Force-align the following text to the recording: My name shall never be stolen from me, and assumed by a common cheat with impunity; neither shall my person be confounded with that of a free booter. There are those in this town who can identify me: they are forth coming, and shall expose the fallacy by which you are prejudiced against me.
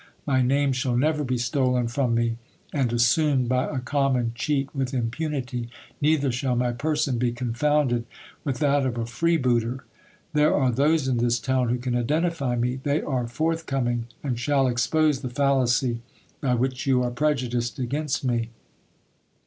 My 0.25 0.41
name 0.41 0.73
shall 0.73 0.97
never 0.97 1.23
be 1.23 1.37
stolen 1.37 1.87
from 1.87 2.15
me, 2.15 2.37
and 2.73 2.91
assumed 2.91 3.47
by 3.47 3.65
a 3.67 3.77
common 3.77 4.31
cheat 4.33 4.73
with 4.75 4.95
impunity; 4.95 5.69
neither 6.01 6.31
shall 6.31 6.55
my 6.55 6.71
person 6.71 7.19
be 7.19 7.31
confounded 7.31 8.05
with 8.43 8.57
that 8.57 8.83
of 8.83 8.97
a 8.97 9.05
free 9.05 9.37
booter. 9.37 9.83
There 10.33 10.55
are 10.55 10.71
those 10.71 11.07
in 11.07 11.17
this 11.17 11.39
town 11.39 11.69
who 11.69 11.77
can 11.77 11.95
identify 11.95 12.55
me: 12.55 12.77
they 12.81 13.03
are 13.03 13.27
forth 13.27 13.67
coming, 13.67 14.07
and 14.23 14.39
shall 14.39 14.67
expose 14.67 15.21
the 15.21 15.29
fallacy 15.29 16.01
by 16.41 16.55
which 16.55 16.87
you 16.87 17.03
are 17.03 17.11
prejudiced 17.11 17.77
against 17.77 18.25
me. 18.25 18.49